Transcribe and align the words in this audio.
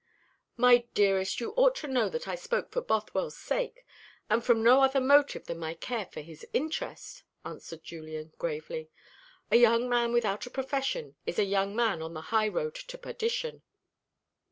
"My 0.57 0.87
dearest, 0.95 1.39
you 1.39 1.51
ought 1.51 1.75
to 1.75 1.87
know 1.87 2.09
that 2.09 2.27
I 2.27 2.33
spoke 2.33 2.71
for 2.71 2.81
Bothwell's 2.81 3.37
sake, 3.37 3.85
and 4.31 4.43
from 4.43 4.63
no 4.63 4.81
other 4.81 4.99
motive 4.99 5.45
than 5.45 5.59
my 5.59 5.75
care 5.75 6.07
for 6.07 6.21
his 6.21 6.43
interest," 6.53 7.21
answered 7.45 7.83
Julian 7.83 8.33
gravely. 8.39 8.89
"A 9.51 9.57
young 9.57 9.87
man 9.87 10.11
without 10.11 10.47
a 10.47 10.49
profession 10.49 11.17
is 11.27 11.37
a 11.37 11.45
young 11.45 11.75
man 11.75 12.01
on 12.01 12.15
the 12.15 12.21
high 12.33 12.47
road 12.47 12.73
to 12.73 12.97
perdition." 12.97 13.61